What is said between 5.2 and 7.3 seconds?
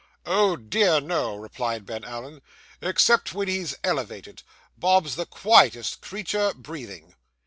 quietest creature breathing.